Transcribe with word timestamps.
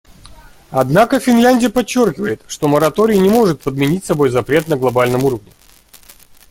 Однако 0.71 1.19
Финляндия 1.19 1.69
подчеркивает, 1.69 2.41
что 2.47 2.67
мораторий 2.67 3.19
не 3.19 3.29
может 3.29 3.61
подменить 3.61 4.03
собой 4.03 4.31
запрет 4.31 4.67
на 4.67 4.75
глобальном 4.75 5.23
уровне. 5.25 5.51